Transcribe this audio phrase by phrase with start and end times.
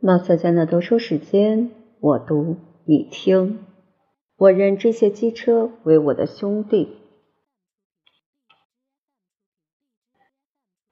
[0.00, 3.58] 毛小娟的读书时间，我读你听。
[4.36, 6.98] 我认这些机车为我的兄弟。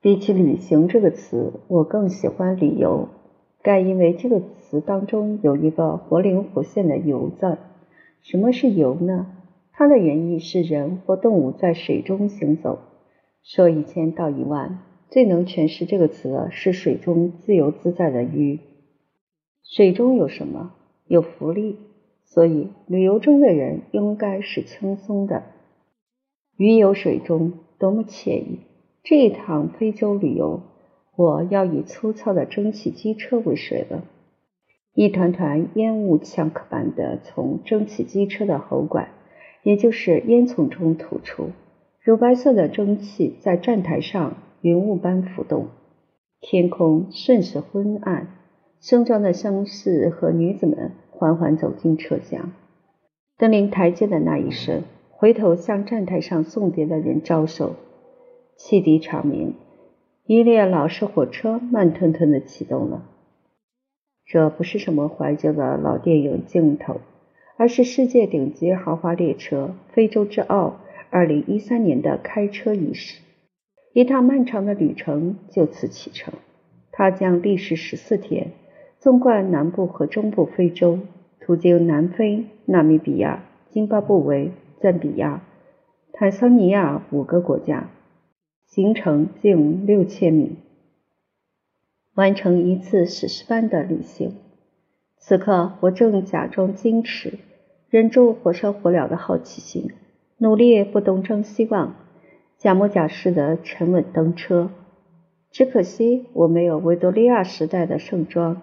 [0.01, 3.09] 比起旅行这个词，我更喜欢旅游。
[3.63, 7.59] 该因为这个词当中有一个活灵活现的“游”字。
[8.23, 9.29] 什么是游呢？
[9.71, 12.81] 它的原意是人或动物在水中行走。
[13.45, 14.81] 说一千道一万，
[15.11, 18.59] 最能诠释这个词的是水中自由自在的鱼。
[19.69, 20.75] 水中有什么？
[21.09, 21.77] 有浮力，
[22.25, 25.43] 所以旅游中的人应该是轻松的。
[26.57, 28.61] 鱼游水中，多么惬意！
[29.03, 30.63] 这一趟非洲旅游，
[31.17, 34.05] 我要以粗糙的蒸汽机车为水了。
[34.95, 39.09] 一团团烟雾呛壳般的从蒸汽机车的喉管，
[39.65, 41.51] 也就是烟囱中吐出。
[42.01, 45.67] 乳白色的蒸汽在站台上云雾般浮动，
[46.41, 48.29] 天空瞬时昏暗。
[48.89, 52.53] 盛装的绅士和女子们缓缓走进车厢，
[53.37, 57.75] 登临台阶的那一瞬，回头向站台上送别的人招手，
[58.57, 59.55] 汽笛长鸣，
[60.25, 63.03] 一列老式火车慢吞吞的启动了。
[64.25, 67.01] 这不是什么怀旧的老电影镜头，
[67.57, 70.77] 而是世界顶级豪华列车——非洲之傲。
[71.11, 73.21] 二零一三年的开车仪式，
[73.93, 76.35] 一趟漫长的旅程就此启程。
[76.93, 78.53] 它将历时十四天，
[79.07, 80.99] 纵贯南部和中部非洲，
[81.39, 85.45] 途经南非、纳米比亚、津巴布韦、赞比亚、
[86.13, 87.89] 坦桑尼亚五个国家，
[88.67, 90.57] 行程近六千米，
[92.17, 94.35] 完成一次史诗般的旅行。
[95.19, 97.39] 此刻，我正假装矜持，
[97.89, 99.93] 忍住火烧火燎的好奇心。
[100.39, 101.95] 努力不东张西望，
[102.59, 104.71] 假模假式的沉稳登车。
[105.53, 108.63] 只可惜我没有维多利亚时代的盛装，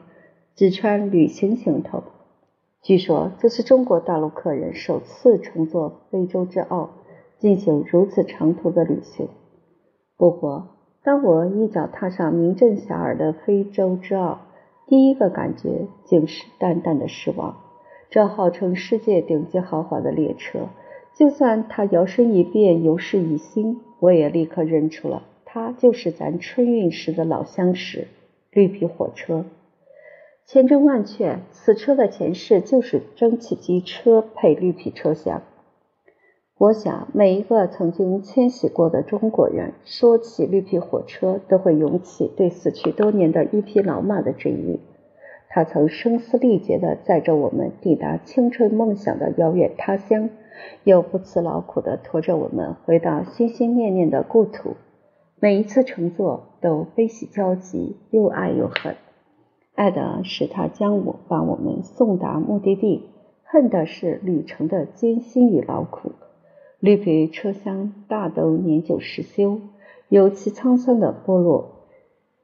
[0.55, 2.03] 只穿旅行行头。
[2.81, 6.89] 据说这是中国大陆客人首次乘坐非洲之傲
[7.39, 9.27] 进行如此长途的旅行。
[10.17, 10.67] 不过，
[11.03, 14.39] 当我一脚踏上名震遐迩的非洲之傲，
[14.87, 17.57] 第一个感觉竟是淡淡的失望。
[18.09, 20.67] 这号称世界顶级豪华的列车。
[21.15, 28.07] 就算它摇身一变，有事一新，我也立刻认出了，它就是咱春运时的老相识——
[28.51, 29.45] 绿皮火车。
[30.45, 35.41] 千真万确，此车的前世就是蒸汽机车配绿皮车厢。
[36.57, 44.79] 我想，每一个曾经迁徙过的中国人，说起绿皮火车，都会涌起对死去多年的一匹老马的追忆。
[45.49, 50.29] 他曾声嘶力竭地载着我们抵达青春梦想的遥远他乡。
[50.83, 54.75] 又不辞劳苦地驮着我们回到心心念念的故土，
[55.39, 58.95] 每一次乘坐都悲喜交集，又爱又恨。
[59.75, 63.09] 爱的是他将我把我们送达目的地，
[63.43, 66.11] 恨的是旅程的艰辛与劳苦。
[66.79, 69.61] 绿皮车厢大都年久失修，
[70.09, 71.87] 有其沧桑的剥落，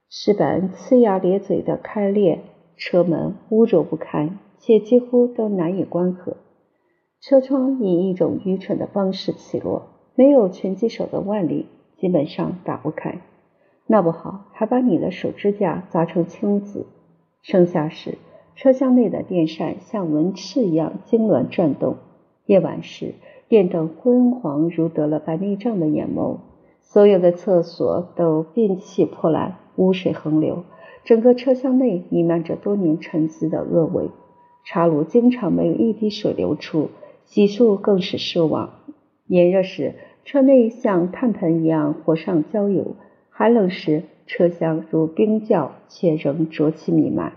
[0.09, 2.41] 石板呲牙咧嘴的开裂，
[2.75, 6.37] 车门污浊不堪，且几乎都难以关合。
[7.21, 13.21] 车窗以一种愚蠢的方式起落，没有拳击手的腕力，基本上打不开。
[13.85, 16.87] 闹不好还把你的手指甲砸成青紫。
[17.41, 18.17] 盛夏时，
[18.55, 21.95] 车厢内的电扇像蚊翅一样痉挛转动；
[22.45, 23.13] 夜晚时，
[23.47, 26.37] 电灯昏黄如得了白内障的眼眸。
[26.81, 30.63] 所有的厕所都便器破烂，污水横流，
[31.03, 34.09] 整个车厢内弥漫着多年沉积的恶味。
[34.65, 36.89] 茶炉经常没有一滴水流出。
[37.25, 38.71] 洗漱更是奢望。
[39.27, 39.93] 炎热时，
[40.25, 42.95] 车内像炭盆一样火上浇油；
[43.29, 47.33] 寒冷时，车厢如冰窖，却仍浊气弥漫。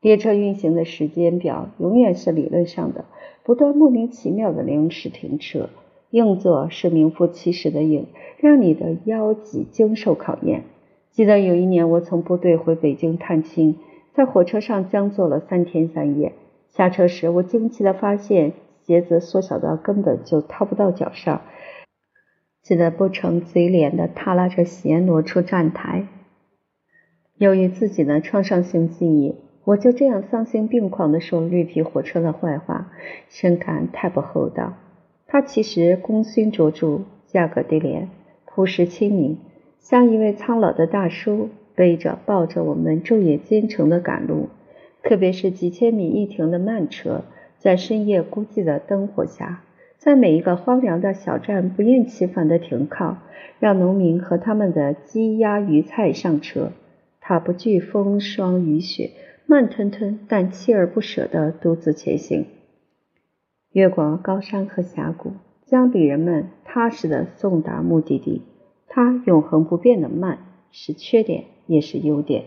[0.00, 3.04] 列车运行的时间表永远是理论上的，
[3.44, 5.68] 不断莫名其妙的临时停车。
[6.10, 8.06] 硬座是名副其实的硬，
[8.38, 10.64] 让你的腰脊经受考验。
[11.10, 13.76] 记得有一年，我从部队回北京探亲，
[14.14, 16.32] 在火车上将坐了三天三夜。
[16.70, 18.54] 下车时，我惊奇地发现。
[18.84, 21.42] 鞋子缩小到根本就套不到脚上，
[22.64, 26.08] 只得不成嘴脸的踏拉着鞋挪出站台。
[27.38, 29.34] 由于自己的创伤性记忆，
[29.64, 32.92] 我就这样丧心病狂地说绿皮火车的坏话，
[33.28, 34.74] 深感太不厚道。
[35.26, 38.08] 它其实功勋卓著，价格低廉，
[38.44, 39.38] 朴实亲民，
[39.80, 44.48] 像一位苍老的大叔背着抱着我们昼夜兼程的赶路，
[45.02, 47.22] 特别是几千米一停的慢车。
[47.58, 49.62] 在深夜孤寂的灯火下，
[49.96, 53.18] 在每一个荒凉的小站不厌其烦的停靠，
[53.60, 56.72] 让农民和他们的鸡鸭鱼菜上车。
[57.24, 59.12] 他不惧风霜雨雪，
[59.46, 62.46] 慢吞吞但锲而不舍地独自前行，
[63.70, 65.34] 越过高山和峡谷，
[65.64, 68.42] 将旅人们踏实地送达目的地。
[68.88, 70.40] 它永恒不变的慢
[70.72, 72.46] 是缺点，也是优点。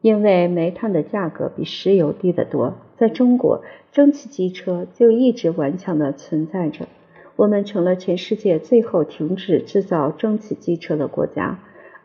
[0.00, 6.86] 因为煤炭的价格比石油低得多，在中国，蒸汽机车就一直顽强地存在着。
[7.34, 11.58] 我们成了全世界最后停止制造蒸汽机车的国家。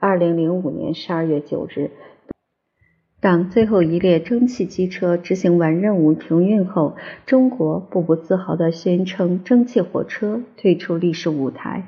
[0.05, 1.89] 二零零五年十二月九日，
[3.21, 11.87] 当最后一列蒸汽机车执行完任务停运后，中国步步自豪地宣称蒸汽火车退出历史舞台。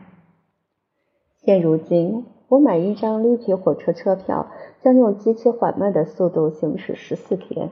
[1.42, 2.24] 现如今。
[2.48, 4.48] 我买一张绿皮火车车票，
[4.82, 7.72] 将用极其缓慢的速度行驶十四天。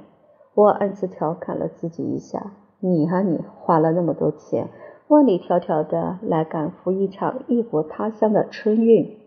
[0.55, 2.51] 我暗自调侃了自己一下
[2.83, 4.67] ：“你啊，你花了那么多钱，
[5.07, 9.19] 万里迢迢的来赶赴一场异国他乡的春运。”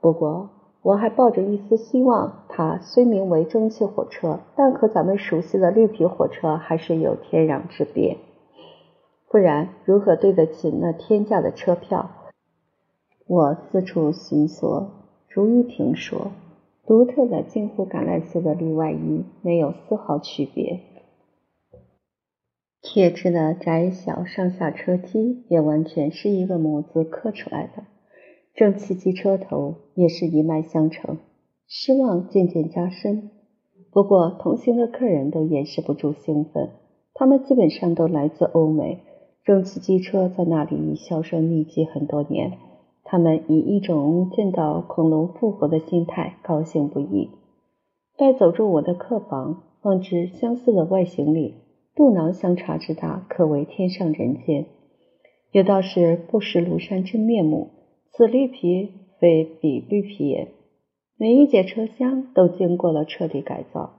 [0.00, 0.50] 不过，
[0.82, 2.44] 我还抱着一丝希望。
[2.48, 8.16] 它虽名为蒸汽火车，但和咱们熟悉的绿皮火车还是有天壤之别。
[9.28, 12.10] 不然，如何对得起那天价的车票？
[13.26, 14.90] 我四处寻索，
[15.28, 16.32] 逐一听说
[16.84, 20.80] ：“独特的近乎橄榄色的绿外衣没有丝毫区别，
[22.82, 27.84] 铁质的窄小上下车梯也完全是一个模子刻出来的。
[28.60, 31.16] 蒸汽机车头也是一脉相承，
[31.66, 33.30] 失望渐渐加深。
[33.90, 36.68] 不过同行的客人都掩饰不住兴奋，
[37.14, 38.98] 他们基本上都来自欧美，
[39.44, 42.58] 蒸汽机车在那里已销声匿迹很多年。”
[43.02, 47.30] 他们以一种见到恐龙复活的心态高兴不已。
[48.18, 51.54] 待走入我的客房，放置相似的外形里，
[51.96, 54.66] 肚囊相差之大，可谓天上人间。
[55.50, 57.70] 有道是不识庐山真面目，
[58.12, 60.48] 此绿皮非彼绿皮也。
[61.16, 63.92] 每一节车厢都经过了彻底改造，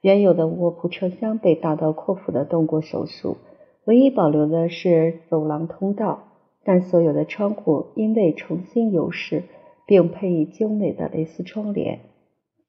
[0.00, 3.36] 原有的卧铺车厢被大刀阔斧的动过手术，
[3.84, 6.24] 唯一保留的是走廊通道。
[6.64, 9.44] 但所有的窗户因为重新油饰，
[9.86, 12.00] 并配以精美的蕾丝窗帘，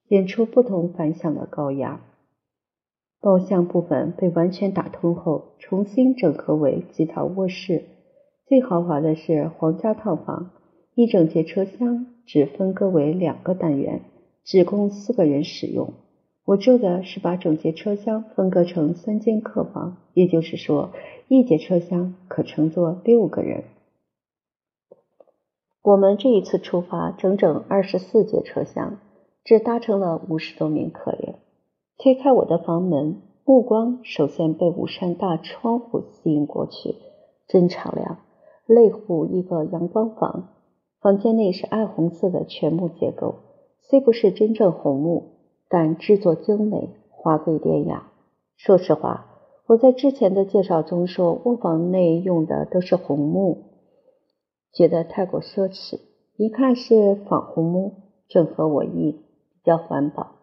[0.07, 2.01] 显出不同凡响的高雅。
[3.21, 7.83] 包厢部分被完全打通后，重新整合为几套卧室。
[8.47, 10.51] 最豪华的是皇家套房，
[10.99, 14.01] 一整节车厢只分割为两个单元，
[14.43, 15.93] 只供四个人使用。
[16.43, 20.89] 我住的是把整节车厢分割成三间客房，也就是说，
[21.29, 23.63] 一节车厢可乘坐六个人。
[25.83, 28.99] 我们这一次出发，整整二十四节车厢，
[29.45, 31.35] 只搭乘了五十多名客人。
[31.97, 36.95] 推开我的房门，目光首先被五扇大窗户吸引过去，
[37.47, 38.17] 真敞亮，
[38.65, 40.49] 类乎一个阳光房。
[41.01, 43.35] 房间内是暗红色的全木结构，
[43.81, 45.23] 虽不是真正红木，
[45.69, 48.11] 但制作精美、华贵典雅。
[48.57, 49.27] 说实话，
[49.65, 53.63] 我在之前的介绍中说，卧房内用的都是红木。
[54.73, 55.99] 觉得太过奢侈，
[56.35, 57.93] 一看是仿红木，
[58.27, 60.35] 正合我意，比较环保。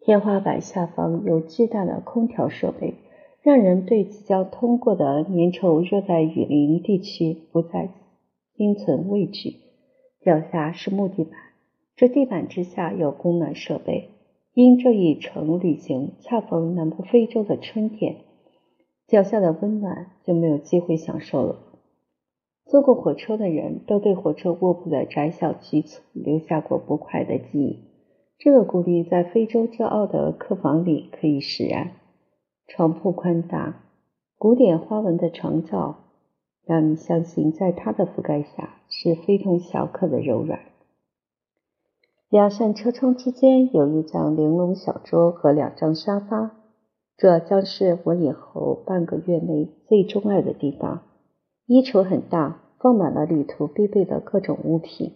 [0.00, 2.94] 天花板下方有巨大的空调设备，
[3.42, 7.90] 让人对即将通过的粘稠热带雨林地区不再
[8.56, 9.56] 心存畏惧。
[10.20, 11.32] 脚下是木地板，
[11.96, 14.10] 这地板之下有供暖设备。
[14.52, 18.16] 因这一程旅行恰逢南部非洲的春天，
[19.06, 21.60] 脚下的温暖就没有机会享受了。
[22.66, 27.78] 坐过火车的人都对火车卧铺的窄小局促留下过不快的记忆。
[28.38, 31.92] 这个顾虑在非洲骄傲的客房里可以释然。
[32.66, 33.84] 床铺宽大，
[34.36, 36.09] 古典花纹的床罩
[36.70, 40.60] 让你相信，在它的覆盖下是非同小可的柔软。
[42.28, 46.52] 两扇车窗之间有一张玲珑小桌和两张沙发，
[47.16, 51.02] 这将是我以后半个月内最钟爱的地方。
[51.66, 55.14] 衣橱很大，放满了旅途必备的各种物品。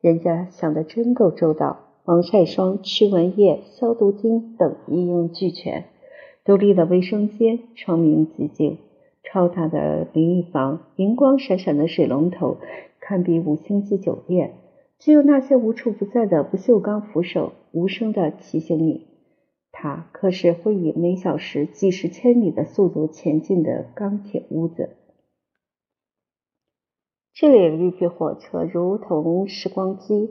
[0.00, 5.86] 人家想的真够周到，防晒霜、驱蚊液、消毒巾等一应俱全。
[6.44, 8.78] 独立的卫生间，窗明几净。
[9.22, 12.58] 超大的淋浴房，银光闪闪的水龙头，
[13.00, 14.54] 堪比五星级酒店。
[14.98, 19.06] 只有那些无处不在的不锈钢扶手，无声的提醒你，
[19.72, 24.90] 它可是会以每小时几十千米的速度前进的钢铁屋子。
[27.34, 30.30] 这里的绿皮火车如同时光机，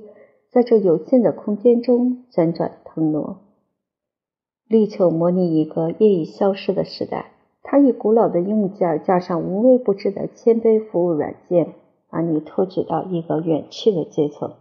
[0.51, 3.41] 在这有限的空间中辗转腾挪，
[4.67, 7.31] 力求模拟一个业已消失的时代。
[7.63, 11.73] 它以古老的硬件加上无微不至的谦卑服务软件，
[12.09, 14.53] 把你托举到一个远去的阶层，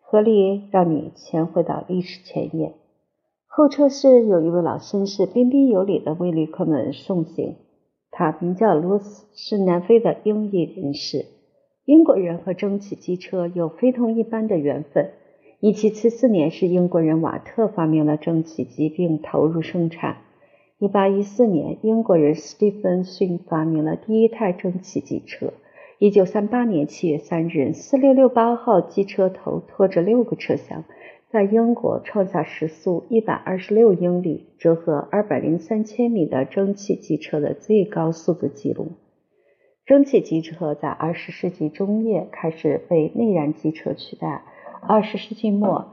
[0.00, 2.74] 合力让你潜回到历史前沿。
[3.46, 7.56] 候车室有一位老绅士彬彬有礼地为旅客们送行。
[8.12, 11.26] 他名叫罗斯，是南非的英裔人士。
[11.84, 15.10] 英国人和蒸汽机车有非同一般的缘分。
[15.60, 20.16] 1774年是英国人瓦特发明了蒸汽机并投入生产。
[20.80, 25.52] 1814年，英国人斯蒂芬逊发明了第一台蒸汽机车。
[25.98, 30.84] 1938年7月3日，4668号机车头拖着六个车厢。
[31.28, 38.92] 在英国创下时速一百二十六英里（折合二百零三千米）的蒸汽机车的最高速度记录。
[39.84, 44.44] 蒸汽机车在二十世纪中叶开始被内燃机车取代。
[44.80, 45.88] 二十世纪末，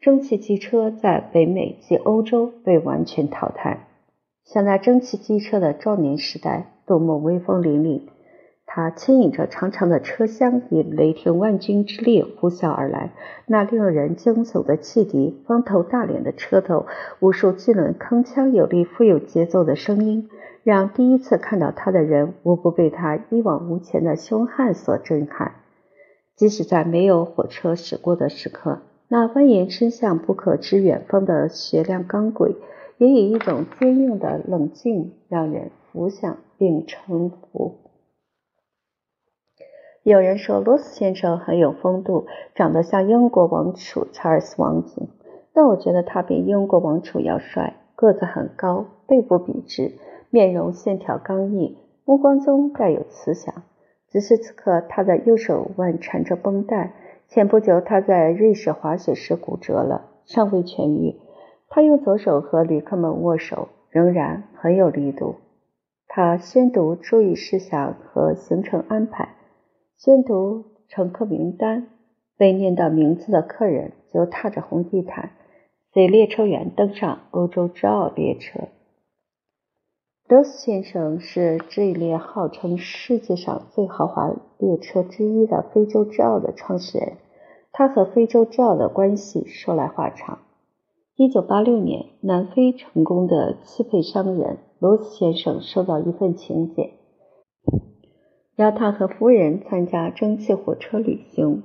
[0.00, 3.86] 蒸汽机车在北美及欧洲被完全淘汰。
[4.44, 8.02] 像那蒸汽机车的壮年时代，多么威风凛凛！
[8.66, 13.12] 它牵引着长长的车厢，以雷霆万钧之力呼啸而来。
[13.46, 16.86] 那令人惊悚的汽笛，方头大脸的车头，
[17.20, 20.28] 无数巨轮铿锵有力、富有节奏的声音，
[20.64, 25.52] 让第一次看到它的人无不被它一往无前的凶悍所震撼。
[26.34, 32.56] 即使在没有火车驶过的时刻，那蜿蜒伸向不可知远方的雪亮钢轨，
[33.02, 37.78] 也以一种坚硬的冷静，让人浮想并臣服。
[40.04, 45.08] 有人说罗斯先生很有风度，长得像英国王储查尔斯王子，
[45.52, 49.96] 但我觉得他比英国王储要帅，个子很高，背部笔直，
[50.30, 53.64] 面容线条刚毅，目光中带有慈祥。
[54.10, 56.94] 只是此刻他的右手腕缠着绷带，
[57.26, 61.16] 前不久他在瑞士滑雪时骨折了，尚未痊愈。
[61.74, 65.36] 他用左手和旅客们握手，仍然很有力度。
[66.06, 69.30] 他宣读注意事项和行程安排。
[69.96, 71.88] 宣读乘客名单，
[72.36, 75.30] 被念到名字的客人就踏着红地毯，
[75.94, 78.68] 随列车员登上欧洲之奥列车。
[80.28, 87.14] 罗斯先生是这一列号称世界上最豪华列车之一的非洲之奥的创始人。
[87.72, 90.40] 他和非洲之奥的关系说来话长。
[91.14, 96.92] 一九八六年，南非成功的汽配商人罗斯先生收到一份请柬。
[98.56, 101.64] 邀他和夫人参加蒸汽火车旅行。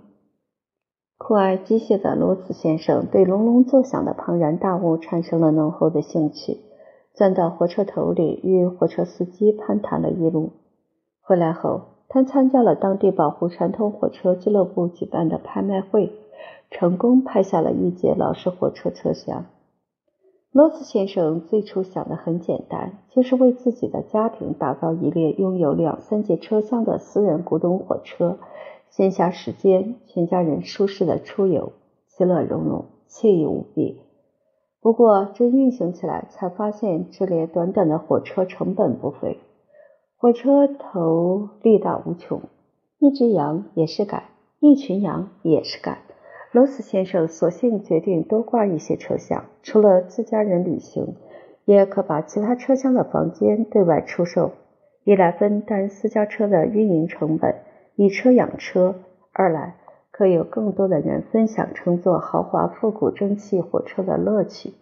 [1.17, 6.57] 酷爱机械的罗斯先生对隆隆作响的庞然大物产生了浓厚的兴趣，
[7.13, 10.51] 钻到火车头里与火车司机攀谈了一路。
[11.21, 16.11] 回来后，他参加了当地保护传统火车俱乐部举办的拍卖会，
[16.69, 19.45] 成功拍下了一节老式火车车厢。
[20.51, 28.39] 罗斯先生最初想的很简单，就是为自己的家庭打造一列拥有两三节车厢的私人古董火车，
[28.89, 31.73] 闲暇时间全家人舒适的出游，
[32.07, 34.01] 其乐融融，惬意无比。
[34.81, 39.37] 不过真运行起来，才发现这列短短的火车成本不菲。
[40.15, 42.41] 火车头力大无穷，
[42.97, 44.23] 一只羊也是赶，
[44.59, 45.99] 一群羊也是赶。
[46.53, 51.15] 罗斯先生索性决定多挂一些车厢，除了自家人旅行，
[51.65, 54.51] 也可把其他车厢的房间对外出售，
[55.03, 57.55] 一来分担私家车的运营成本，
[57.97, 58.93] 以车养车；
[59.33, 59.75] 二来
[60.09, 64.73] 可有更多的人分享乘坐豪华复古蒸汽火车的乐趣。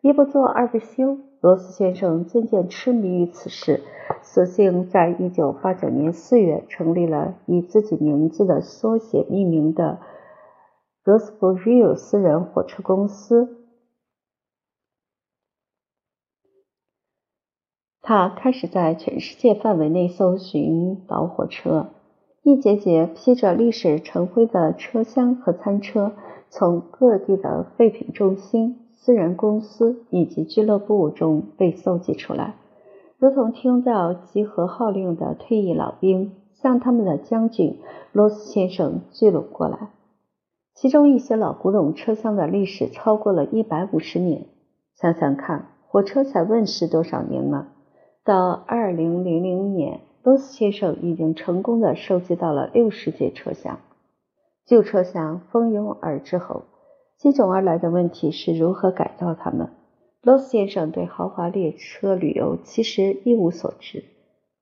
[0.00, 3.80] 一不做二不休，罗斯先生渐渐痴迷于此事，
[4.20, 10.00] 索性在一九八九年四月成立了以自己名字的缩写命名的。
[11.04, 13.58] 格斯福瑞尔私人火车公司，
[18.00, 21.88] 他开始在全世界范围内搜寻老火车，
[22.42, 26.12] 一节节披着历史尘灰的车厢和餐车，
[26.48, 32.54] 从各地的废品中心、私人公司以及俱乐部中被搜集出来，
[33.18, 37.78] 如同听到集合号令的退役老兵向他们的将军
[38.12, 39.90] 罗斯先生聚拢过来。
[40.74, 44.46] 其中一些老古董车厢的历史超过了一百五十年。
[44.94, 47.68] 想想看，火车才问世多少年了？
[48.24, 53.78] 到二零零零年，罗斯先生已经成功的收集到了六十节车厢。
[54.66, 56.64] 旧车厢蜂拥而至后，
[57.18, 59.68] 接踵而来的问题是如何改造它们。
[60.22, 64.04] 罗斯先生对豪华列车旅游其实一无所知，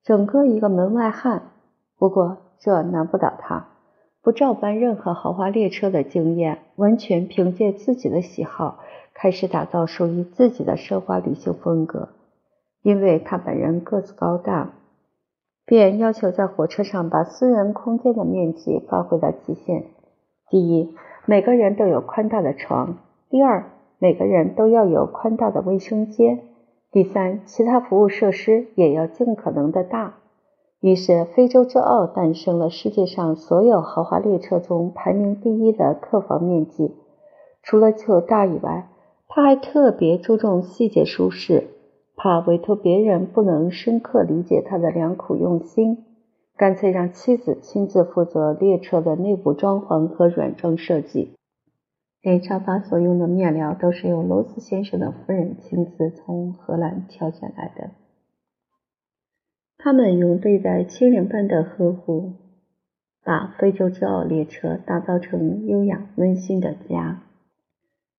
[0.03, 1.53] 整个一个门外汉。
[1.97, 3.69] 不过这难不倒他。
[4.23, 8.79] 不照搬任何豪华列车的经验，完全凭借自己的喜好，
[9.15, 12.11] 开始打造属于自己的奢华旅行风格。
[12.83, 14.75] 因为他本人个子高大，
[15.67, 19.87] 便要求在火车上把私人空间的面积发挥到极限。
[20.51, 20.95] 第一，
[21.27, 22.99] 每个人都有宽大的床；
[23.29, 26.41] 第二，每个人都要有宽大的卫生间。
[26.93, 30.19] 第三，其他服务设施也要尽可能的大。
[30.83, 36.93] 于是，非洲之傲诞生了世界上所有豪华列车中排名第一的客房面积。
[37.63, 38.89] 除了求大以外，
[39.29, 41.69] 他还特别注重细节舒适，
[42.17, 46.05] 怕委托别人不能深刻理解他的良苦用心，
[46.57, 51.37] 干脆让妻子亲自负责列车的内部装潢和软装设计。
[52.23, 57.91] 连沙发所用的面料都是由罗斯先生的夫人亲自从荷兰挑选来的。
[59.85, 62.35] 他们用对待亲人般的呵护，
[63.25, 67.25] 把非洲之奥列车打造成优雅温馨的家。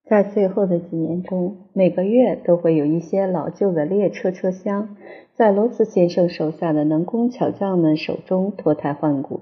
[0.03, 4.97] 在最后的几年中，每个月都会有一些老旧的列车车厢
[5.35, 9.39] 在罗斯先生手下的能工巧匠们手中脱胎换骨。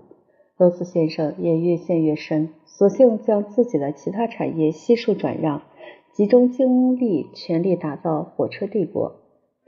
[0.57, 5.63] 罗斯先生也越陷越深，索性将自己的其他产业悉数转让，
[6.13, 9.20] 集中精力全力打造火车帝国。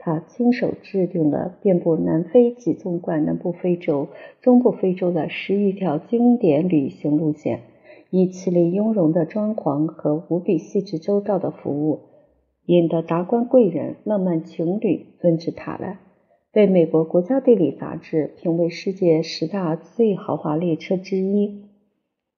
[0.06, 4.08] 他亲手制定了遍布南非及纵贯南部非洲、
[4.42, 7.60] 中部非洲的十余条经典旅行路线，
[8.10, 12.00] 以绮丽雍容的装潢和无比细致周到的服务，
[12.66, 16.00] 引得达官贵人、浪漫情侣纷至沓来。
[16.52, 21.64] 被美国国家地理杂志评为世界十大最豪华列车之一。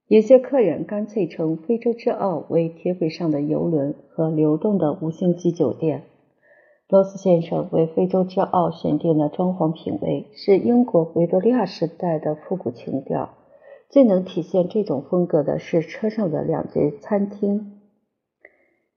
[0.07, 6.03] 有些客人干脆称非洲之奥为铁轨上的游轮和流动的五星级酒店。
[6.89, 13.31] 罗斯先生为非洲之傲选定的装潢品味是英国维多利亚时代的复古情调。
[13.89, 17.81] 最能体现这种风格的是车上的两节餐厅。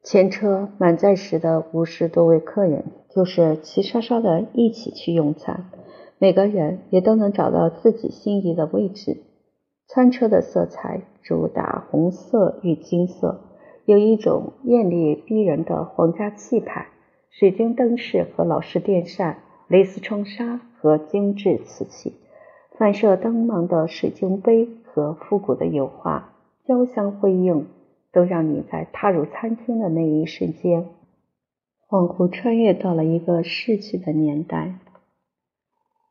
[0.04, 5.70] 前车满载时的五十多位客人，就是齐刷刷的一起去用餐，
[6.18, 9.18] 每个人也都能找到自己心仪的位置。
[9.88, 13.40] 餐车的色彩主打红色与金色，
[13.85, 16.87] 有一种艳丽逼人的皇家气派。
[17.31, 22.14] 水晶灯饰和老式电扇、蕾丝窗纱和精致瓷器、
[22.77, 26.35] 反射灯芒的水晶杯和复古的油画，
[26.66, 27.66] 交相辉映。
[28.12, 30.87] 都让你在踏入餐厅的那一瞬间，
[31.88, 34.81] 恍惚穿越到了一个逝去的年代。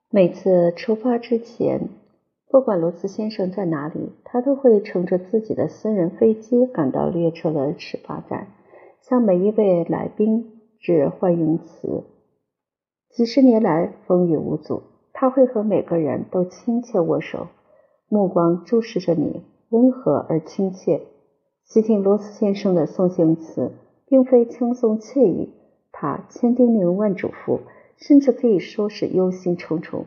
[0.10, 1.89] 每次出发之前，
[2.49, 8.47] 不管罗斯先生在哪里，他都会乘着自己的私人飞机赶到列车的始发站，
[9.01, 12.05] 向每一位来宾致欢迎词。
[13.09, 17.47] 几十年来风雨无阻，他会和每个人都亲切握手，
[18.07, 21.01] 目光注视着你，温和而亲切。
[21.65, 23.73] 西听罗斯先生的送行词，
[24.07, 25.53] 并非轻松惬意，
[25.91, 27.59] 他千叮咛万嘱咐，
[27.97, 30.05] 甚至可以说是忧心忡忡。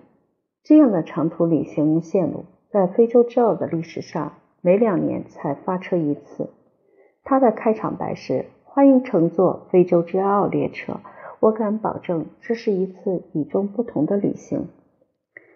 [0.64, 4.32] 这样的长途旅行线路，在非洲之奥的历史上，
[4.62, 6.48] 每两年才发车一次。
[7.24, 11.00] 他的开场白是：“欢迎乘坐非洲之奥列车，
[11.40, 14.68] 我敢保证，这是一次与众不同的旅行。”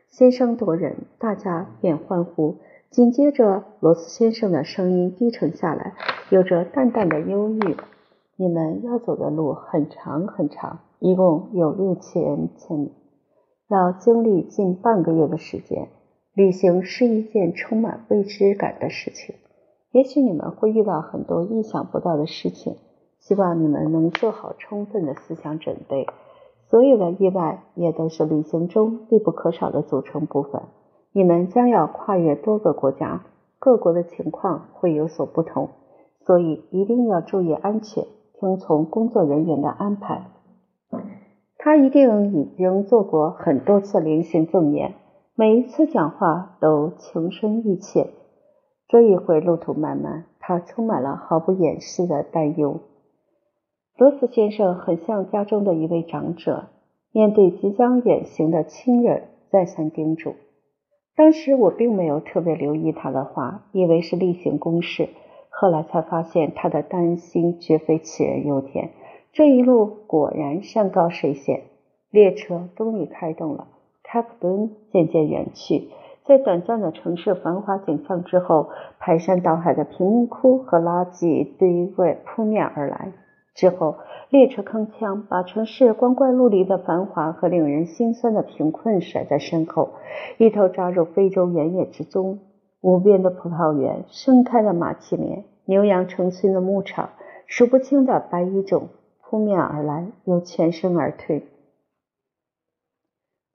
[0.07, 2.57] 先声夺人，大家便欢呼。
[2.91, 5.95] 紧接着，罗斯先生的声音低沉下来，
[6.29, 7.77] 有着淡淡的忧郁。
[8.37, 12.93] 你们要走的路很长很长，一共有六千千米，
[13.69, 15.89] 要经历近半个月的时间。
[16.35, 19.37] 旅行是一件充满未知感的事情，
[19.93, 22.77] 也许你们会遇到很多意想不到的事情。
[23.27, 26.07] 希望你们能做好充分的思想准备。
[26.69, 30.63] 所有的意外也都是旅行中必不可少的组成部分。
[31.11, 33.25] 你们将要跨越多个国家，
[33.59, 35.71] 各国的情况会有所不同，
[36.21, 38.05] 所以一定要注意安全，
[38.39, 40.27] 听从工作人员的安排。
[41.59, 44.95] 他一定已经做过很多次临行赠言，
[45.35, 48.11] 每一次讲话都情深意切。
[48.87, 52.79] 这一回路途漫漫，他充满了毫不掩饰的担忧。
[53.99, 56.67] 罗斯先生很像家中的一位长者，
[57.13, 60.35] 面对即将远行的亲人，再三叮嘱。
[61.17, 65.09] 当时我并没有特别留意他的话，以为是例行公事。
[65.49, 68.91] 后来才发现，他的担心绝非杞人忧天。
[69.33, 71.63] 这一路果然山高水险。
[72.11, 73.69] 列车终于开动了，
[74.03, 75.89] 开普敦渐渐远去。
[76.25, 83.13] 在短暂的城市繁华景象之后，排山倒海的贫民窟和垃圾堆位扑面而来。
[83.57, 83.97] 之后，
[84.29, 89.95] 列车铿锵，把城市光怪陆离的繁华和令人心酸的贫困甩在身后，
[90.37, 92.39] 一头扎入非洲原野之中。
[92.83, 97.09] 无边的葡萄园，盛开的马蹄莲，牛羊成群的牧场，
[97.47, 98.91] 数不清的白蚁种
[99.23, 101.49] 扑面而来，又全身而退。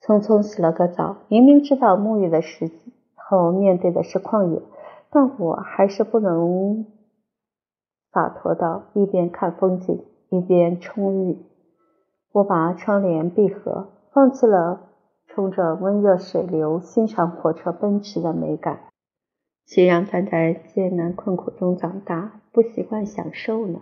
[0.02, 2.72] 匆匆洗了个澡，明明知道沐浴的时
[3.14, 4.62] 候面对的是旷野，
[5.12, 6.88] 但我还是不能。
[8.12, 11.38] 洒脱到一边看风景一边冲浴。
[12.34, 14.90] 我把窗帘闭合，放弃了
[15.28, 18.82] 冲着温热水流欣赏火车奔驰的美感。
[19.66, 23.80] 谁让他在艰难困苦中长大，不习惯享受呢？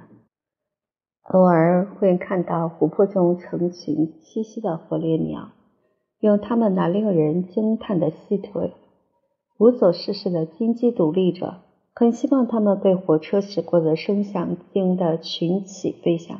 [1.23, 5.49] 偶尔会看到湖泊中成群栖息的火烈鸟，
[6.19, 8.73] 用它们那令人惊叹的细腿，
[9.57, 11.61] 无所事事的金鸡独立着。
[11.99, 16.39] 很希望他们被火车驶过的声响惊得群起飞翔。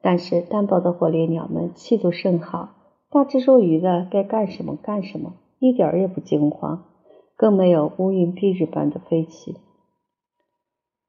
[0.00, 2.70] 但是单薄的火烈鸟们气度甚好，
[3.08, 6.82] 大智若愚的该干什么干什么，一点也不惊慌，
[7.36, 9.56] 更没有乌云蔽日般的飞起。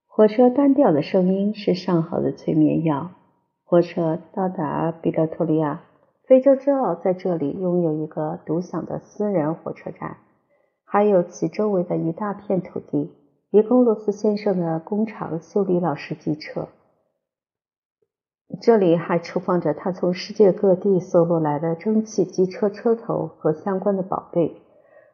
[0.05, 3.09] 火车单调的声音是上好的催眠药。
[3.63, 5.81] 火车到达比勒托利亚，
[6.27, 10.17] 非洲之奥在这里拥有一个独享的私人火车站，
[10.85, 13.09] 还有其周围的一大片土地，
[13.53, 16.69] 一供罗斯先生的工厂修理老式机车。
[18.59, 24.59] 这里还储放着他从世界各地搜罗来的蒸汽机车车头和相关的宝贝。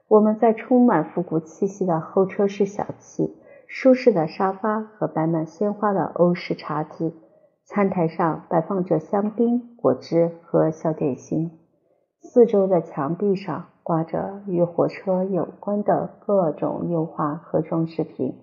[0.07, 3.33] 我们在充满复古气息的候车室小憩。
[3.67, 7.13] 舒适的沙发和摆满鲜花的欧式茶几，
[7.65, 11.59] 餐台上摆放着香槟、果汁和小点心。
[12.21, 18.35] 四周的墙壁上挂着与火车有关的各种油画和装饰品。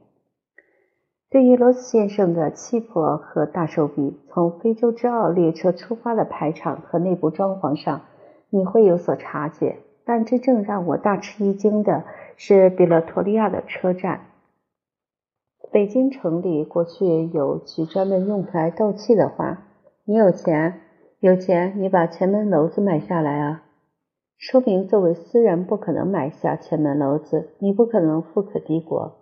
[1.30, 8.00] 对于罗斯先生的气魄和大手笔，从非洲之奥列车出发的排场和内部装潢上，
[8.50, 9.76] 你会有所察觉。
[10.04, 12.02] 但真正让我大吃一惊的
[12.34, 14.22] 是比勒托利亚的车站。
[15.70, 19.62] 北京城里过去有句专门用来斗气的话
[20.06, 20.80] ：“你有钱，
[21.20, 23.62] 有钱，你把前门楼子买下来啊！”
[24.38, 29.16] 说明作为私人不可能买下前门楼子，你不可能富可敌国。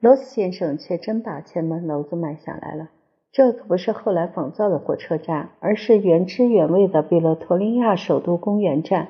[0.00, 2.90] 罗斯先生却真把前门楼子买下来了。
[3.32, 9.08] 这可不是后来仿造的火车站，而是原汁原味的比勒陀利亚首都公园站。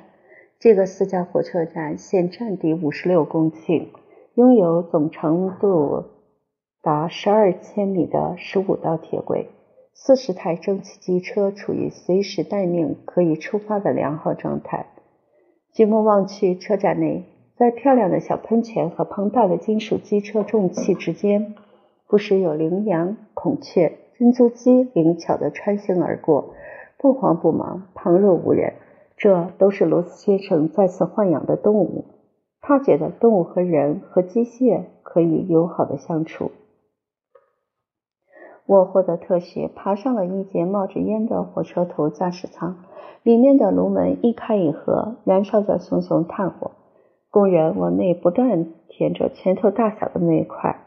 [0.59, 3.89] 这个私家火车站现占地五十六公顷，
[4.35, 6.05] 拥有总长度。
[6.83, 9.49] 达十二千米的十五道铁轨，
[9.93, 14.87] 四十台蒸汽机车处于随时待命、可以出发的良好状态。
[15.75, 17.25] 举目望去，车站内，
[17.57, 21.57] 在漂亮的小喷泉和庞大的金属机车重器之间，
[22.07, 26.55] 不时有羚羊、孔雀、珍珠鸡灵巧地穿行而过，
[26.97, 28.75] 不慌不忙，旁若无人。
[29.17, 32.05] 这都是罗斯先生再次豢养的动物。
[32.61, 36.53] 他觉得动物和人和机械可以友好的相处。
[38.67, 42.79] 我获得特许，爬上了一节冒着烟的火车头驾驶舱，
[43.23, 46.71] 里面的炉门一开一合，燃烧着熊熊炭火。
[47.31, 50.87] 工人往内不断填着拳头大小的煤块，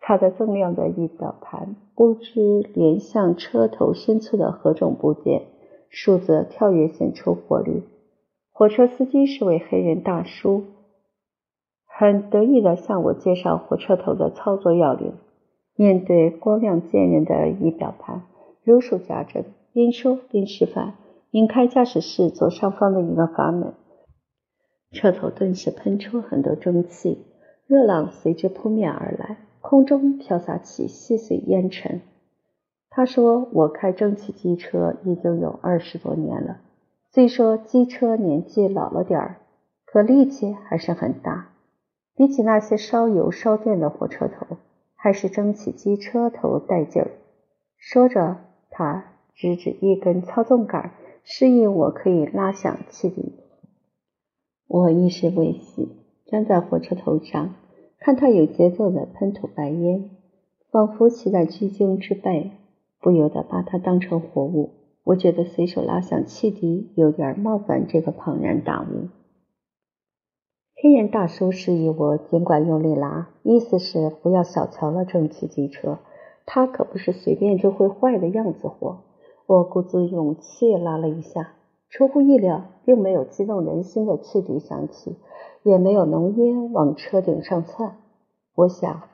[0.00, 5.42] 擦得锃亮的仪表盘，不知连向车头伸出的何种部件，
[5.90, 7.82] 数字跳跃显出活力。
[8.50, 10.62] 火车司机是位黑人大叔，
[11.86, 15.12] 很得意地向我介绍火车头的操作要领。
[15.76, 18.22] 面对光亮坚韧的仪表盘，
[18.62, 20.94] 如数家珍，边说边示范。
[21.30, 23.74] 拧开驾驶室左上方的一个阀门，
[24.92, 27.24] 车头顿时喷出很多蒸汽，
[27.66, 32.02] 热浪随之扑面而来，空中飘洒起细碎烟尘。
[32.88, 36.58] 他说：“我开蒸汽机车已经有二十多年了，
[37.10, 39.40] 虽说机车年纪老了点儿，
[39.84, 41.48] 可力气还是很大，
[42.14, 44.58] 比起那些烧油烧电的火车头。”
[45.04, 47.10] 还是蒸汽机车头带劲儿。
[47.76, 48.38] 说着，
[48.70, 50.92] 他指指一根操纵杆，
[51.24, 53.34] 示意我可以拉响汽笛。
[54.66, 55.90] 我一时未喜，
[56.24, 57.54] 站在火车头上，
[57.98, 60.08] 看他有节奏的喷吐白烟，
[60.70, 62.52] 仿佛骑在巨鲸之背，
[62.98, 64.70] 不由得把他当成活物。
[65.02, 69.08] 我觉得随手拉响汽笛有点冒犯这个庞然大物。
[70.84, 75.96] 黑人大叔示意我尽管用力拉，意思是不要小瞧了蒸汽机车，
[76.44, 78.98] 它可不是随便就会坏的样子货。
[79.46, 81.54] 我鼓足勇气拉了一下，
[81.88, 85.16] 出乎意料，并没有激动人心的汽笛响起，
[85.62, 87.96] 也没有浓烟往车顶上窜。
[88.54, 89.04] 我想，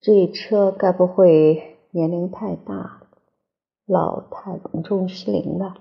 [0.00, 3.02] 这车该不会年龄太大，
[3.86, 5.74] 老态龙钟失灵了。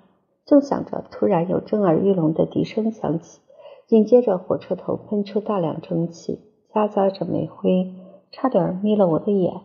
[0.46, 3.40] 正想着，突然有震耳欲聋的笛声响起。
[3.88, 6.40] 紧接着，火车头喷出大量蒸汽，
[6.74, 7.94] 夹杂着煤灰，
[8.32, 9.62] 差点眯了我的眼。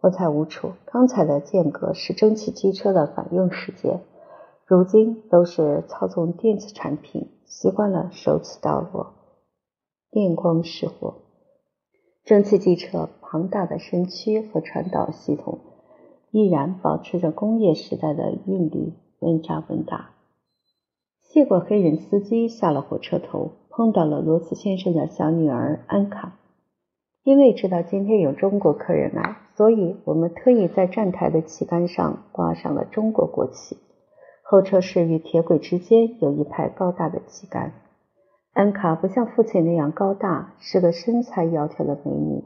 [0.00, 4.00] 我才悟出，刚才的间隔是蒸汽机车的反应时间。
[4.66, 9.14] 如今都是操纵电子产品，习惯了手起刀落，
[10.10, 11.14] 电光石火。
[12.24, 15.58] 蒸汽机车庞大的身躯和传导系统
[16.30, 20.13] 依然保持着工业时代的韵律，稳扎稳打。
[21.34, 26.38] 谢过黑人司机下了火车头，碰到了罗斯先生的小女儿安卡。
[27.24, 33.76] 因为知道今天有中国客人来，所以我们特意在站台的旗杆上挂上了中国国旗。
[34.44, 37.72] 候车室与铁轨之间有一排高大的旗杆。
[38.52, 42.44] 安卡不像父亲那样高大，是个身材窈窕的美女。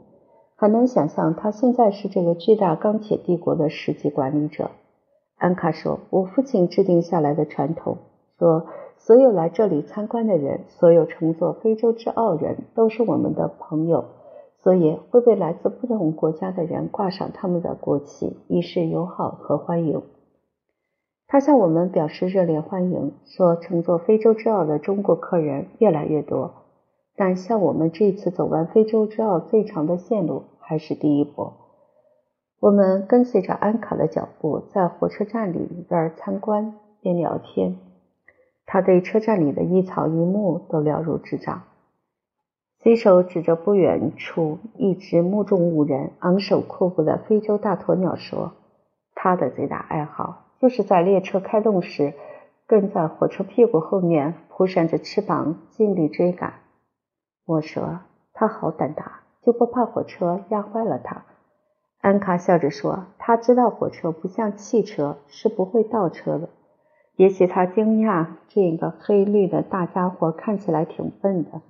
[0.55, 4.71] 很难想象她现在是这个巨大钢铁帝国的实际管理者。
[5.37, 7.99] 安卡说：“我父亲制定下来的传统，
[8.39, 8.65] 说
[8.97, 14.05] 所有来这里参观的人，所有乘坐非洲之傲人，都是我们的朋友，
[14.63, 20.01] 所以会被来自不同国家的人挂上他们的国旗，以示友好和欢迎。”
[21.27, 26.53] 他向我们表示热烈欢迎，说乘坐非洲之奥的中国客人越来越多，
[27.15, 31.53] 但像我们这次走完非洲之奥最长的线路还是第一波。
[32.61, 37.77] 我们跟随着安卡的脚步，在火车站里边参观边聊天。
[38.71, 41.63] 他对车站里的一草一木都了如指掌。
[42.83, 48.53] 随手指着不远处一只目中无人、昂首阔步的非洲大鸵鸟说
[49.15, 52.13] ：“他的最大爱好。”就是在列车开动时，
[52.67, 56.53] 跟在火车屁股后面扑扇着翅膀，尽力追赶。
[57.47, 58.01] 我说
[58.33, 61.23] 他好胆大，就不怕火车压坏了他。
[62.01, 66.49] 安卡笑着说：“他知道火车不像汽车，是不会倒车的。
[67.19, 71.61] 也许他惊讶这个黑绿的大家伙看起来挺笨的，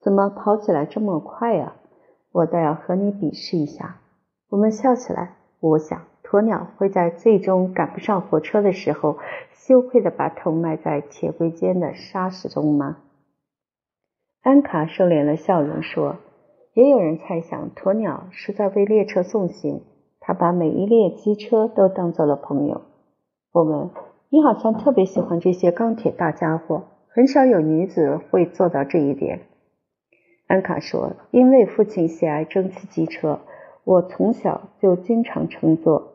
[0.00, 1.76] 怎么跑起来这么快呀？
[2.32, 4.00] 我倒要和你比试一下。”
[4.50, 5.36] 我们笑起来。
[5.60, 6.02] 我想。
[6.24, 9.18] 鸵鸟会在最终赶不上火车的时候，
[9.52, 12.96] 羞愧地把头埋在铁轨间的沙石中吗？
[14.42, 16.16] 安卡收敛了笑容说
[16.74, 19.82] ：“也有人猜想，鸵鸟是在为列车送行。
[20.18, 22.80] 他把每一列机车都当做了朋友。”
[23.52, 23.90] 我们
[24.34, 29.42] ：“你好像特别喜欢这些钢铁大家伙，很少有女子会做到这一点。”
[30.48, 33.38] 安卡说：“因为父亲喜爱蒸汽机车，
[33.84, 36.14] 我从小就经常乘坐。”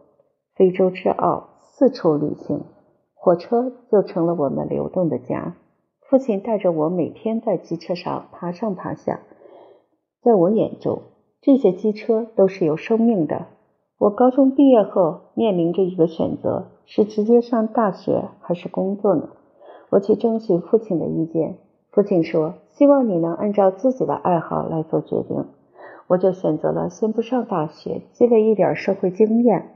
[0.53, 2.65] 非洲之奥四处旅行，
[3.13, 5.55] 火车就成了我们流动的家。
[6.01, 9.21] 父亲带着我每天在机车上爬上爬下，
[10.21, 11.03] 在我眼中，
[11.39, 13.45] 这些机车都是有生命的。
[13.99, 19.27] 我高中毕业后面临着一个选择：是直接上大学还是工作呢？
[19.89, 21.57] 我去征询父亲的意见，
[21.91, 25.43] 父亲说希望你能按照自己的爱好来做决定。
[26.07, 29.71] 我就选择了先不上大学，积累一点社会经验。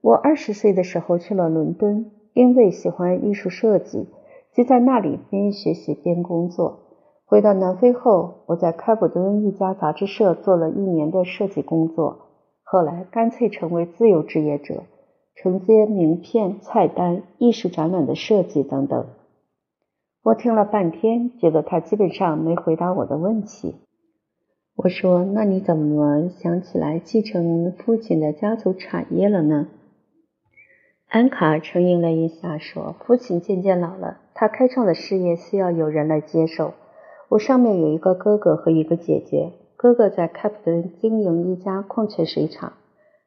[0.00, 4.06] 我二十岁的时候去了伦敦，因为喜欢艺术设计，
[4.52, 6.78] 就在那里边学习边工作。
[7.26, 12.23] 回到南非后，我在开普敦一家杂志社做了一年的设计工作，
[12.74, 14.82] 后来干脆成为自由职业者，
[15.36, 19.06] 承接名片、菜单、艺术展览的设计等等。
[20.24, 23.76] 我听了半天，觉得他基本上没回答我的问题。
[24.74, 29.68] 我说：“那你怎么想起来继承父亲的家族产业了呢？”
[31.06, 36.72] 安卡沉吟了一下，说：“父亲渐渐老了，他开创的事业需要有人来接手。
[37.28, 39.52] 我上面有一个哥哥和一个姐姐，
[39.84, 42.72] 哥哥在开普敦经营一家矿泉水厂，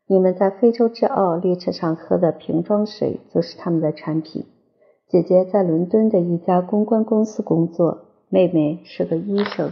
[0.08, 4.44] 你们在非洲之奥列车上喝的瓶装水就是他们的产品。
[5.08, 9.70] 姐姐在伦敦的一家公关公司工作，妹妹是个医生。”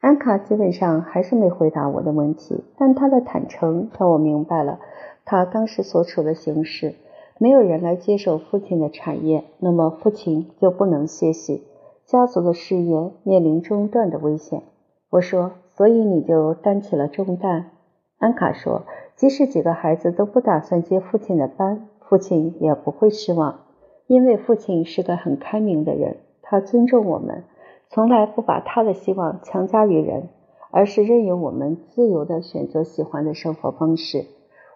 [0.00, 4.80] 安卡基本上还是没回答我的问题，但他的坦诚让我明白了
[5.26, 6.94] 他当时所处的形势。
[7.38, 11.64] 没有人来接手父亲的产业，那么父亲就不能歇息，
[12.06, 14.62] 家族的事业面临中断的危险。
[15.10, 15.52] 我说，
[15.82, 17.72] 所以你就担起了重担。
[18.18, 18.82] 安卡说，
[19.16, 23.62] 即使几个孩子都不打算接父亲的班，父亲也不会失望，
[24.06, 27.42] 因为父亲是个很开明的人，他尊重我们，
[27.90, 30.28] 从来不把他的希望强加于人，
[30.70, 34.26] 而是任由我们自由地选择喜欢的生活方式。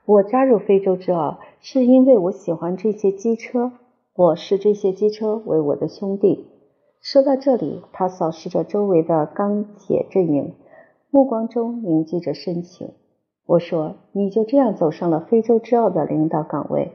[0.06, 3.70] 我加入非洲之奥，是因为我喜欢这些机车，
[4.16, 6.48] 我视这些机车为我的兄弟。
[7.00, 10.54] 说到这里，他扫视着周围的钢铁阵营，
[11.10, 12.90] 目光中凝聚着深情。
[13.46, 16.92] 我说：“你就这样走上了非洲之奥的领导岗位。”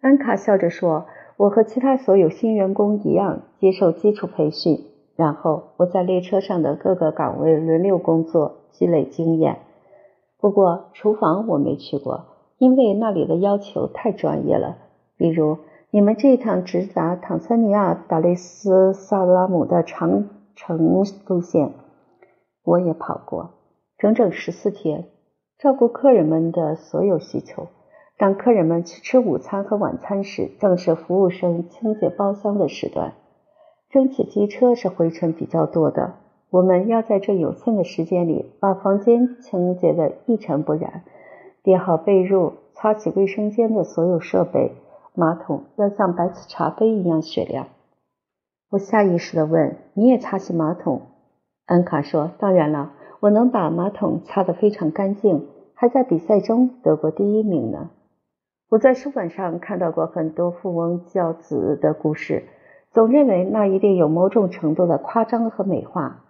[0.00, 9.58] 安卡笑着说：“我和其他所有新员工一样，接受基础培训，然后我在列车上的各个岗位轮流工作，积累经验。
[10.38, 12.26] 不过厨房我没去过。”
[12.60, 14.76] 因为那里的要求太专业了，
[15.16, 15.56] 比如
[15.90, 21.02] 你们这趟直达坦桑尼亚达雷斯萨拉姆的长城路
[21.40, 21.72] 线，
[22.64, 23.50] 我也跑过。
[23.98, 25.04] 整整十四天，
[25.58, 27.66] 照顾客人们的所有需求。
[28.16, 33.14] 当客人们去吃午餐和晚餐时，正是服务生清洁包厢的时段。
[33.88, 36.14] 蒸汽机车是灰尘比较多的，
[36.50, 41.04] 我们要在这有限的时间里把房间清洁的一尘不染，
[41.62, 44.72] 叠好被褥，擦洗卫生间的所有设备，
[45.14, 47.66] 马桶要像白瓷茶杯一样雪亮。
[48.70, 51.02] 我下意识地问：“你也擦洗马桶？”
[51.70, 57.90] 安卡说：“当然了，我能把马桶擦得非常干净，还在比赛中得过第一名呢。”
[58.70, 62.42] 我在书本上看到过很多富翁教子的故事，
[62.90, 66.24] 总认为那一定有某种程度的夸张和美化。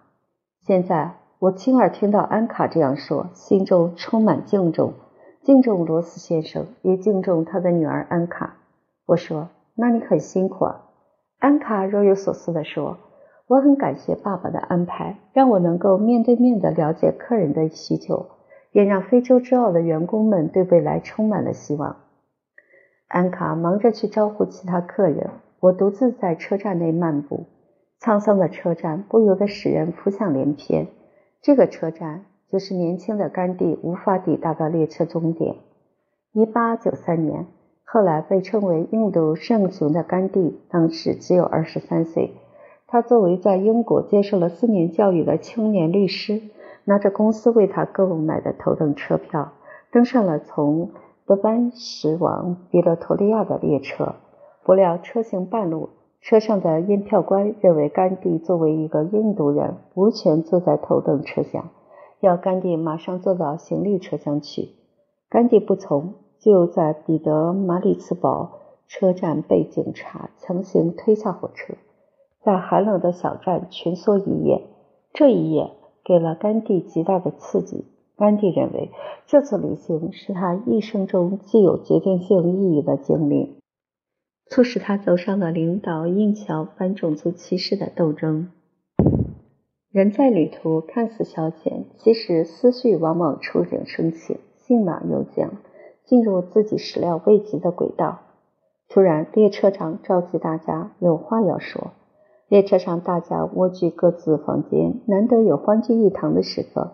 [0.59, 4.93] 现在我亲耳听到安卡这样说，心中充满敬重，
[5.41, 8.57] 敬重罗斯先生，也敬重他的女儿安卡。
[9.07, 10.81] 我说：“那你很辛苦啊。”
[11.41, 12.99] 安卡若有所思地说
[13.51, 18.27] ：“我很感谢爸爸的安排，让我能够面对面地了解客人的需求，
[18.71, 21.97] 也让非洲之奥的员工们对未来充满了希望。”
[23.11, 27.47] 安卡忙着去招呼其他客人，我独自在车站内漫步。
[27.99, 30.87] 沧桑的车站不由得使人浮想联翩。
[31.41, 35.57] 这个车站就是年轻的甘地无法抵达的列车终点。
[36.33, 37.47] 1893年，
[37.83, 42.31] 后来被称为印度圣雄的甘地，当时只有23岁。
[42.91, 46.41] 他作为在英国接受了四年教育的青年律师，
[46.83, 49.53] 拿着公司为他购买的头等车票，
[49.91, 50.89] 登上了从。
[51.25, 54.15] 德班驶往比勒陀利亚的列车，
[54.65, 55.87] 不料车行半路，
[56.19, 61.69] 车上的验票官认为甘地作为一个印度人无权坐在头等车厢，
[62.19, 64.71] 要甘地马上坐到行李车厢去。
[65.29, 71.75] 甘地不从，就在彼得马里茨堡车站被警察强行推下火车，
[72.43, 74.67] 在寒冷的小站蜷缩一夜。
[75.13, 75.71] 这一夜
[76.03, 77.85] 给了甘地极大的刺激。
[78.17, 78.91] 甘地认为，
[79.25, 83.57] 这次旅行是他一生中具有决定性意义的经历，
[84.45, 88.51] 促使他走上了领导印桥反种族歧视的斗争。
[89.89, 95.49] 人在旅途看似消遣，其实思绪往往触景生情，信马由缰，
[96.05, 98.19] 进入自己始料未及的轨道。
[98.87, 101.91] 突然，列车长召集大家，有话要说。
[102.51, 106.91] 列车上，大家蜗居各自房间，难得有欢聚一堂的时刻。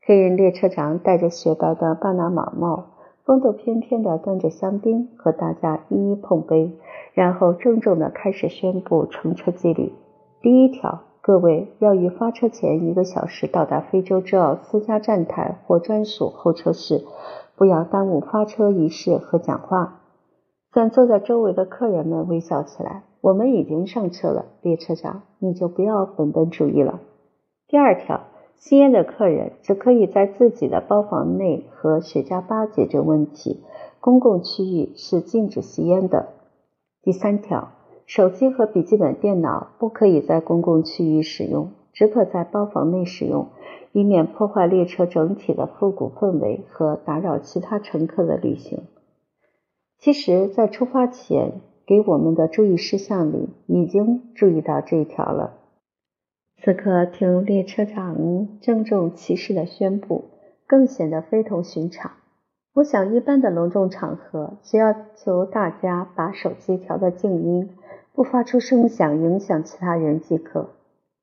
[0.00, 2.84] 黑人列车长戴着雪白的巴拿马帽，
[3.24, 6.78] 风度翩翩地端着香槟，和大家一一碰杯，
[7.14, 9.92] 然后郑重地开始宣布乘车纪律。
[10.40, 17.02] 第一条，各位要于发车前一个小时到达非洲之奥私家站台或专属候车室，
[17.56, 19.98] 不要耽误发车仪式和讲话。
[20.72, 23.02] 向坐在周围的客人们微笑起来。
[23.22, 27.00] 我们已经上车了，列车长，你就不要本本主义了。
[27.66, 28.24] 第二条。
[28.58, 33.60] 吸烟的客人只可以在自己的包房内和雪茄吧解决问题，
[33.98, 36.28] 公共区域是禁止吸烟的。
[37.02, 37.72] 第三条，
[38.06, 43.48] 手机和笔记本电脑不可以在公共区域使用，只可在包房内使用，
[43.90, 48.84] 以免破坏列车整体的复古氛围和打扰其他乘客的旅行。
[49.98, 55.54] 其实，在出发前给我们的注意事项里已经注意到这一条了。
[56.62, 60.24] 此刻听列车长郑重其事的宣布，
[60.66, 62.12] 更显得非同寻常。
[62.74, 67.70] 我想，一般的隆重场合，只要求大家把手机调到静音，
[68.14, 70.70] 不发出声响影响其他人即可。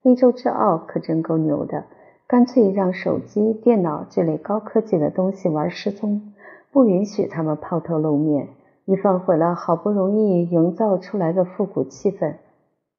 [0.04, 1.86] 非洲之奥可真够牛的，
[2.28, 6.34] 干脆让手机、电脑这类高科技的东西玩失踪，
[6.72, 8.50] 不允许他们抛头露面，
[8.90, 12.38] 以防毁了好不容易营造出来的复古气氛。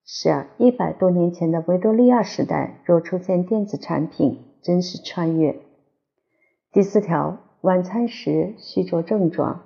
[0.04, 5.56] 是啊，一百多年前的维多利亚时代，若出现电子产品，真是穿越。
[6.70, 9.62] 第四条，晚餐时须着正装。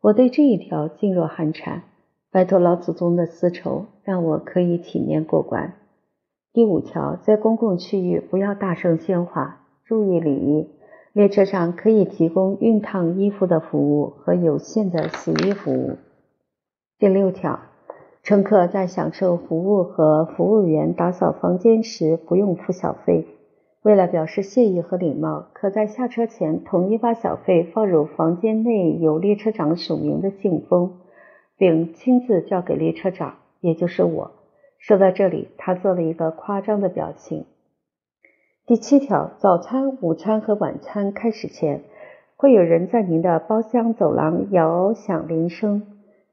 [0.00, 1.84] 我对这一条噤若寒蝉，
[2.32, 5.74] 拜托老祖宗的丝绸，让我可以体面过关。
[6.52, 10.68] 第五条，在公共区域不要大声喧哗，注意礼仪。
[11.12, 15.96] 列车上可以提供熨烫衣服的服务和有限的洗衣服务。
[16.98, 17.60] 第六条。
[18.22, 23.26] 乘客在享受服务和服务员打扫房间时不用付小费。
[23.80, 30.98] 为了表示谢意和礼貌，可在下车前统一把小费放入房间内有列车长署名的信封，
[31.56, 34.32] 并亲自交给列车长，也就是我。
[34.78, 37.46] 说到这里，他做了一个夸张的表情。
[38.70, 41.82] 第七条，早餐、午餐和晚餐开始前，
[42.36, 45.82] 会有人在您的包厢走廊摇响铃声。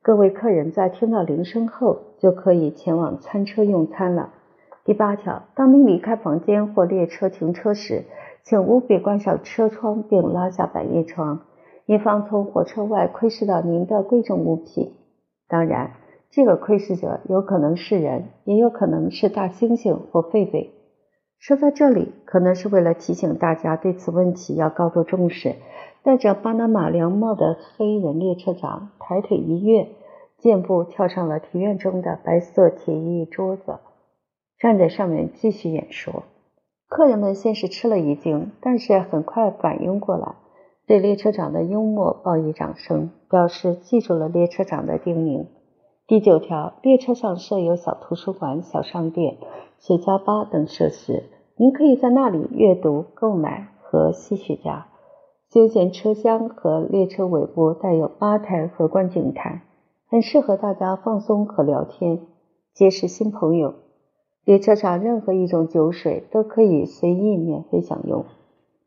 [0.04, 4.30] 各位客人在听到铃声后，就可以前往餐车用餐了。
[4.86, 8.04] 第八条，当您离开房间或列车停车时，
[8.44, 11.40] 请务必关上车窗并拉下百叶窗，
[11.88, 14.94] 以防从火车外窥视到您的贵重物品。
[15.48, 15.94] 当然，
[16.30, 20.70] 这个窥视者有可能是人，也有可能是大猩猩或狒狒。
[21.40, 25.56] 说到这里，可能是为了提醒大家对此问题要高度重视。
[26.04, 29.90] 戴着巴拿马凉帽的黑人列车长抬腿一跃，
[30.38, 33.80] 箭步跳上了庭院中的白色铁艺桌子，
[34.58, 36.24] 站在上面继续演说。
[36.88, 40.36] 客人们先是吃了一惊，但是很快反应过来，
[40.88, 45.48] 对列车长的幽默报以掌声，表示记住了列车长的叮咛。
[46.08, 49.38] 第九条，列车上设有小图书馆、小商店、
[49.80, 51.24] 雪茄吧等设施，
[51.56, 54.84] 您可以在那里阅读、购买和吸雪茄。
[55.50, 59.62] 休闲车厢和列车尾部带有吧台和观景台，
[60.10, 62.20] 很适合大家放松和聊天、
[62.74, 63.76] 结识新朋友。
[64.44, 68.26] 列车上任何一种酒水都可以随意免费享用。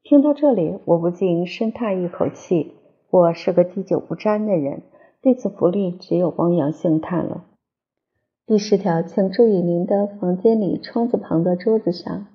[0.03, 2.75] 听到这里，我不禁深叹一口气。
[3.11, 4.83] 我是个滴酒不沾的人，
[5.23, 7.45] 对此福利只有汪洋兴叹了。
[8.51, 12.27] 第十条，请注意，您的房间里窗子旁的桌子上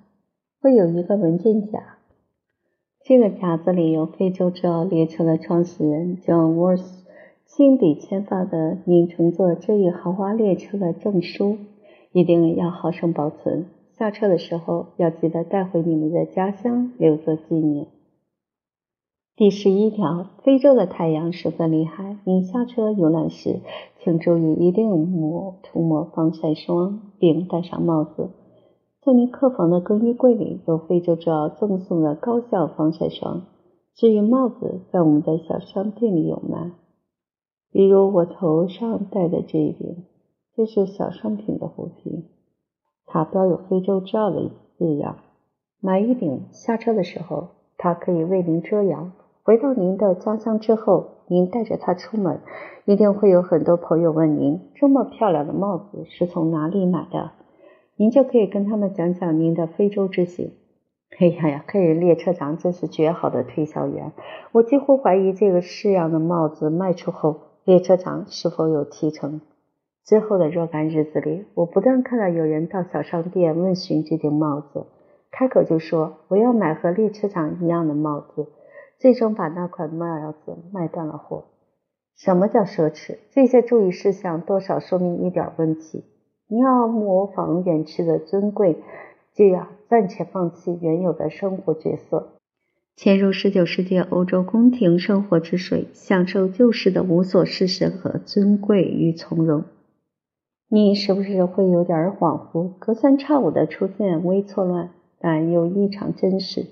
[0.62, 1.98] 会有一个文件夹，
[3.04, 6.88] 这个夹子里有非洲之奥列车的创始人 John Worth
[7.46, 11.58] 亲笔签发的您乘坐这一豪华列车的证书。
[12.14, 13.66] 一定要好生保存，
[13.98, 17.88] 下车的时候要记得带回你们的家乡，留作纪念。
[19.38, 23.60] 第十一条，非洲的太阳十分厉害，您下车游览时，
[24.00, 28.30] 请注意一定抹涂抹防晒霜，并戴上帽子。
[29.02, 33.48] 在您客房的更衣柜里有非洲之奥赠送的高效防晒霜。
[33.94, 36.72] 至于帽子，在我们的小商店里有卖，
[37.74, 40.06] 比如我头上戴的这一顶。
[40.56, 42.24] 这是小商品的虎皮，
[43.06, 45.18] 它标有非洲之奥的字样。
[45.82, 49.12] 买一顶，下车的时候它可以为您遮阳。
[49.46, 52.40] 回到您的家乡之后，您带着它出门，
[52.86, 57.30] 一定会有很多朋友问您这么漂亮的帽子是从哪里买的。
[57.96, 60.54] 您就可以跟他们讲讲您的非洲之行。
[61.20, 64.14] 哎呀呀，黑人列车长真是绝好的推销员。
[64.52, 69.42] 我几乎怀疑这个式样的帽子卖出后，列车长是否有提成。
[70.04, 74.88] 之后的若干日子里，我不断看到有人到小商店问询这顶帽子，
[75.32, 78.48] 开口就说我要买和列车长一样的帽子，
[79.00, 81.46] 最终把那款帽子卖断了货。
[82.16, 83.18] 什么叫奢侈？
[83.32, 86.04] 这些注意事项多少说明一点问题。
[86.48, 88.78] 你要模仿远去的尊贵，
[89.34, 92.36] 就要暂且放弃原有的生活角色，
[92.96, 99.64] 潜入十九世纪欧洲宫廷生活之水，享受旧时的无所事事和尊贵与从容。
[100.70, 106.66] 你是不是会有点恍惚，隔三差五的出现微错乱，但又异常真实？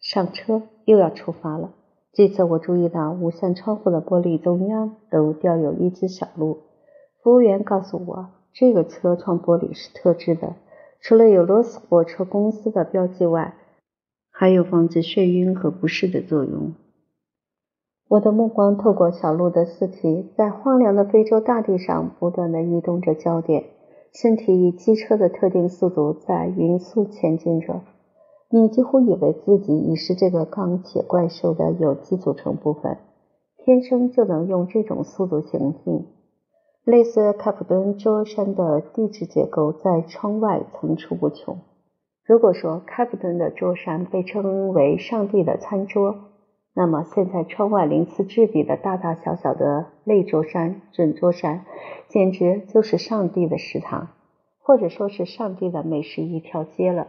[0.00, 1.70] 上车又要出发了。
[2.12, 6.58] 这次我注意到五扇窗户的玻璃中央都雕有一只小鹿。
[7.22, 10.54] 服务员告诉我，这个车窗玻璃是特制的，
[11.00, 13.54] 除了有罗斯火车公司的标记外，
[14.30, 16.74] 还有防止眩晕和不适的作用。
[18.08, 23.64] 我的目光透过小鹿的四蹄，在荒凉的非洲大地上不断地移动着焦点，
[24.14, 27.80] 身体以机车的特定速度在匀速前进着。
[28.48, 32.98] 你几乎以为自己已是这个钢铁怪兽的有机组成部分，
[33.56, 36.06] 天生就能用这种速度行进。
[36.84, 41.58] 类似开普敦桌山的地质结构在窗外层出不穷。
[42.24, 46.14] 如果说开普敦的桌山被称为上帝的餐桌，
[46.72, 51.64] 那么，现在窗外鳞次栉比的大大小小的类桌山、准桌山，
[52.08, 54.08] 简直就是上帝的食堂，
[54.60, 57.08] 或者说是上帝的美食一条街了。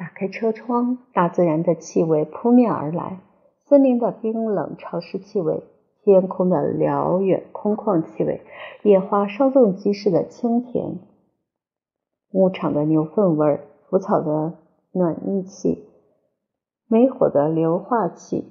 [0.00, 3.20] 打开车窗，大自然的气味扑面而来：
[3.66, 5.62] 森林的冰冷潮湿气味，
[6.02, 8.40] 天空的辽远空旷气味，
[8.82, 11.00] 野花稍纵即逝的清甜，
[12.30, 14.54] 牧场的牛粪味儿，腐草的
[14.92, 15.84] 暖意气，
[16.88, 18.50] 煤火的硫化气。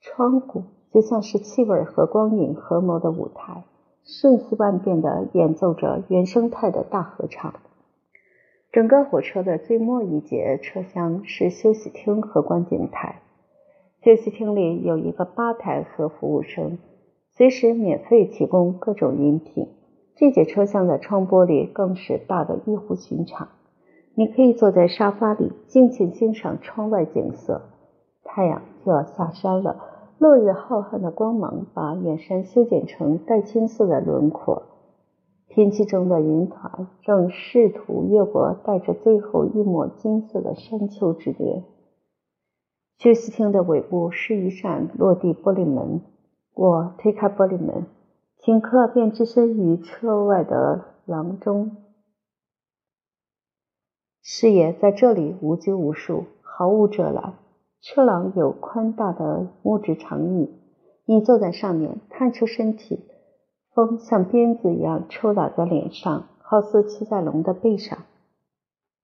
[0.00, 3.62] 窗户就像是气味和光影合谋的舞台，
[4.02, 7.54] 瞬息万变的演奏着原生态的大合唱。
[8.72, 13.20] 整个火车的最末一节车厢是休息厅和观景台。
[14.02, 16.78] 休息厅里有一个吧台和服务生，
[17.32, 19.68] 随时免费提供各种饮品。
[20.16, 23.48] 这节车厢的窗玻璃更是大得异乎寻常，
[24.14, 27.60] 你可以坐在沙发里尽情欣赏窗外景色。
[28.24, 29.76] 太阳就要下山了。
[30.18, 34.62] 落日浩瀚的光芒把远山修剪成带青色的轮廓，
[35.54, 41.64] 天气中的云团正试图越过带着最后一抹金色的山丘之巅。
[42.96, 46.00] 休息厅的尾部是一扇落地玻璃门，
[46.54, 47.84] 我推开玻璃门，
[48.40, 51.76] 顷刻便置身于车外的廊中。
[54.22, 57.34] 视野在这里无拘无束，毫无遮拦。
[57.82, 60.48] 车廊有宽大的木质长椅，
[61.04, 63.04] 你坐在上面，探出身体，
[63.74, 67.98] 风像鞭子一样抽打在脸上，好似骑在龙的背上。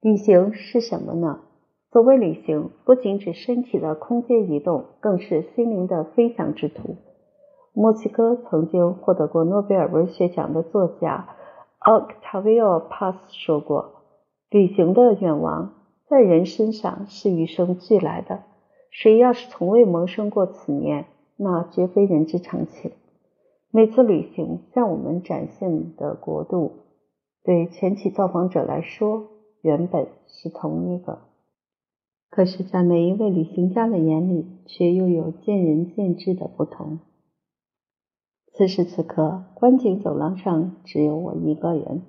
[0.01, 1.41] 旅行是什么呢？
[1.91, 6.97] 所谓旅行，不仅指身体的空间移动，更是心灵的飞翔之途。
[7.73, 11.29] 墨西哥曾经获得过诺贝尔文学奖的作家
[11.81, 14.03] Octavio Paz 说过。
[14.51, 15.75] 旅行的愿望
[16.09, 18.41] 在人身上是与生俱来的。
[18.91, 21.07] 谁要是从未萌生过此念，
[21.37, 22.91] 那绝非人之常情。
[23.71, 26.73] 每次旅行向我们展现的国度，
[27.45, 29.27] 对前期造访者来说，
[29.61, 31.19] 原本是同一个。
[32.31, 36.99] 可是，在每一位旅行家的眼里，却又有见仁见智的不同。
[38.55, 42.03] 此时此刻，观景走廊上只有我一个人。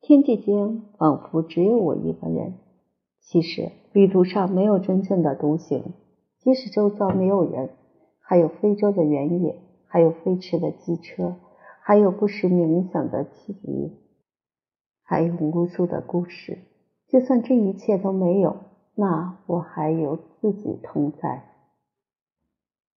[0.00, 2.54] 天地间仿佛只有我一个人。
[3.20, 5.92] 其实旅途上没有真正的独行，
[6.40, 7.70] 即使周遭没有人，
[8.20, 9.56] 还有非洲的原野，
[9.92, 11.36] 还有飞驰的机车，
[11.82, 13.98] 还有不时鸣响的汽笛，
[15.02, 16.60] 还有无数的故事。
[17.08, 18.56] 就算这一切都没有，
[18.94, 21.51] 那我还有自己同在。